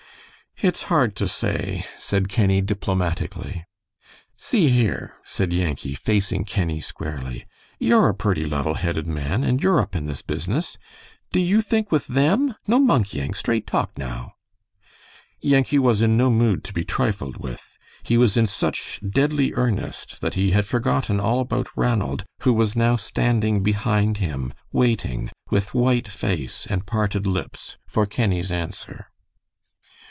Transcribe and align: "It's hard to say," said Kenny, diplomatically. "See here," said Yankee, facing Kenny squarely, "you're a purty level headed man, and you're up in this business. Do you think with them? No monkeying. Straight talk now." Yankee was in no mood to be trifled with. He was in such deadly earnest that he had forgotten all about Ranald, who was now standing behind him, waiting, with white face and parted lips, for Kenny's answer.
"It's 0.63 0.83
hard 0.83 1.15
to 1.15 1.27
say," 1.27 1.87
said 1.97 2.29
Kenny, 2.29 2.61
diplomatically. 2.61 3.65
"See 4.37 4.69
here," 4.69 5.15
said 5.23 5.51
Yankee, 5.51 5.95
facing 5.95 6.45
Kenny 6.45 6.79
squarely, 6.81 7.47
"you're 7.79 8.07
a 8.09 8.13
purty 8.13 8.45
level 8.45 8.75
headed 8.75 9.07
man, 9.07 9.43
and 9.43 9.63
you're 9.63 9.79
up 9.81 9.95
in 9.95 10.05
this 10.05 10.21
business. 10.21 10.77
Do 11.31 11.39
you 11.39 11.61
think 11.61 11.91
with 11.91 12.05
them? 12.05 12.53
No 12.67 12.77
monkeying. 12.77 13.33
Straight 13.33 13.65
talk 13.65 13.97
now." 13.97 14.33
Yankee 15.39 15.79
was 15.79 16.03
in 16.03 16.15
no 16.15 16.29
mood 16.29 16.63
to 16.65 16.73
be 16.73 16.85
trifled 16.85 17.37
with. 17.37 17.75
He 18.03 18.15
was 18.15 18.37
in 18.37 18.45
such 18.45 18.99
deadly 19.09 19.53
earnest 19.55 20.21
that 20.21 20.35
he 20.35 20.51
had 20.51 20.67
forgotten 20.67 21.19
all 21.19 21.39
about 21.39 21.75
Ranald, 21.75 22.23
who 22.43 22.53
was 22.53 22.75
now 22.75 22.95
standing 22.97 23.63
behind 23.63 24.17
him, 24.17 24.53
waiting, 24.71 25.31
with 25.49 25.73
white 25.73 26.07
face 26.07 26.67
and 26.69 26.85
parted 26.85 27.25
lips, 27.25 27.77
for 27.87 28.05
Kenny's 28.05 28.51
answer. 28.51 29.07